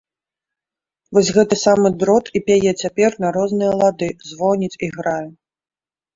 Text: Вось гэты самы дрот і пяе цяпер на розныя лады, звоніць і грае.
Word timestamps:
Вось 1.17 1.29
гэты 1.35 1.55
самы 1.65 1.91
дрот 2.05 2.25
і 2.39 2.41
пяе 2.47 2.71
цяпер 2.81 3.11
на 3.25 3.29
розныя 3.37 3.71
лады, 3.83 4.09
звоніць 4.33 4.73
і 4.85 4.93
грае. 4.99 5.29